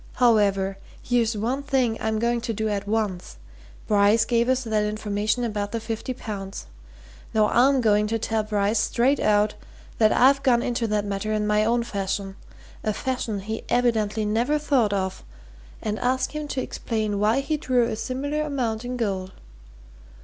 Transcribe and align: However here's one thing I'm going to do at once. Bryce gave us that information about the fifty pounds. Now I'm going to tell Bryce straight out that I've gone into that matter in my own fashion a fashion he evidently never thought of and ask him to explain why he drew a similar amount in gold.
However 0.15 0.79
here's 0.99 1.37
one 1.37 1.61
thing 1.61 1.95
I'm 2.01 2.17
going 2.17 2.41
to 2.41 2.53
do 2.53 2.67
at 2.69 2.87
once. 2.87 3.37
Bryce 3.87 4.25
gave 4.25 4.49
us 4.49 4.63
that 4.63 4.83
information 4.83 5.43
about 5.43 5.71
the 5.71 5.79
fifty 5.79 6.11
pounds. 6.11 6.65
Now 7.35 7.49
I'm 7.49 7.81
going 7.81 8.07
to 8.07 8.17
tell 8.17 8.41
Bryce 8.41 8.79
straight 8.79 9.19
out 9.19 9.53
that 9.99 10.11
I've 10.11 10.41
gone 10.41 10.63
into 10.63 10.87
that 10.87 11.05
matter 11.05 11.31
in 11.33 11.45
my 11.45 11.63
own 11.63 11.83
fashion 11.83 12.35
a 12.83 12.93
fashion 12.93 13.41
he 13.41 13.63
evidently 13.69 14.25
never 14.25 14.57
thought 14.57 14.91
of 14.91 15.23
and 15.83 15.99
ask 15.99 16.31
him 16.31 16.47
to 16.47 16.61
explain 16.63 17.19
why 17.19 17.41
he 17.41 17.55
drew 17.55 17.83
a 17.83 17.95
similar 17.95 18.41
amount 18.41 18.83
in 18.83 18.97
gold. 18.97 19.33